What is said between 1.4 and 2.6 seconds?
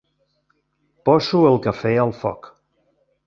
el cafè al foc.